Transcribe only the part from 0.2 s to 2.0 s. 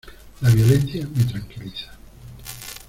La violencia me tranquiliza.